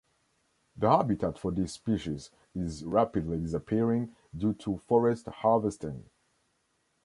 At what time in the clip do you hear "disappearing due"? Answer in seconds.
3.37-4.55